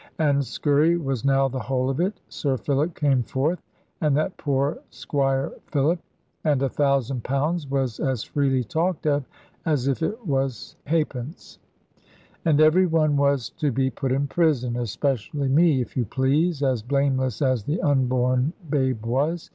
And 0.17 0.43
scurry 0.43 0.97
was 0.97 1.23
now 1.23 1.47
the 1.47 1.59
whole 1.59 1.87
of 1.87 1.99
it. 1.99 2.19
Sir 2.27 2.57
Philip 2.57 2.95
came 2.95 3.21
forth, 3.21 3.61
and 4.01 4.17
that 4.17 4.35
poor 4.35 4.79
Squire 4.89 5.51
Philip; 5.67 5.99
and 6.43 6.63
a 6.63 6.69
thousand 6.69 7.23
pounds 7.23 7.69
was 7.69 7.99
as 7.99 8.23
freely 8.23 8.63
talked 8.63 9.05
of 9.05 9.27
as 9.63 9.87
if 9.87 10.01
it 10.01 10.25
was 10.25 10.75
halfpence. 10.87 11.59
And 12.45 12.59
every 12.59 12.87
one 12.87 13.15
was 13.15 13.51
to 13.57 13.71
be 13.71 13.91
put 13.91 14.11
in 14.11 14.25
prison; 14.25 14.75
especially 14.75 15.49
me, 15.49 15.81
if 15.81 15.95
you 15.95 16.05
please, 16.05 16.63
as 16.63 16.81
blameless 16.81 17.39
as 17.39 17.63
the 17.65 17.79
unborn 17.83 18.53
babe 18.71 19.05
was! 19.05 19.49